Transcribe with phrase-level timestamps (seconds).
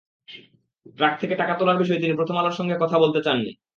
[0.97, 3.51] Truck থেকে টাকা তোলার বিষয়ে তিনি প্রথম আলোর সঙ্গে কথা বলতে চাননি।